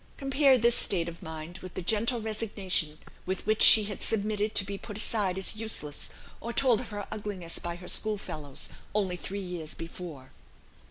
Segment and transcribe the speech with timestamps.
[0.17, 4.65] Compare this state of mind with the gentle resignation with which she had submitted to
[4.65, 9.15] be put aside as useless, or told of her ugliness by her school fellows, only
[9.15, 10.31] three years before.